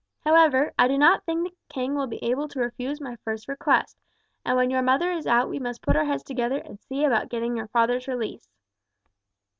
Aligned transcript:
However, 0.25 0.73
I 0.79 0.87
do 0.87 0.97
not 0.97 1.25
think 1.27 1.43
the 1.47 1.55
king 1.69 1.93
will 1.93 2.07
be 2.07 2.17
able 2.23 2.47
to 2.47 2.59
refuse 2.59 2.99
my 2.99 3.17
first 3.17 3.47
request, 3.47 3.99
and 4.43 4.57
when 4.57 4.71
your 4.71 4.81
mother 4.81 5.11
is 5.11 5.27
out 5.27 5.47
we 5.47 5.59
must 5.59 5.83
put 5.83 5.95
our 5.95 6.05
heads 6.05 6.23
together 6.23 6.57
and 6.57 6.79
see 6.79 7.03
about 7.05 7.29
getting 7.29 7.55
your 7.55 7.67
father's 7.67 8.07
release." 8.07 8.49